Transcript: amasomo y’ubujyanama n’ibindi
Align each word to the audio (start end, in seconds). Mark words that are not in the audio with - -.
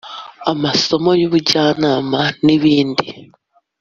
amasomo 0.51 1.09
y’ubujyanama 1.19 2.21
n’ibindi 2.45 3.05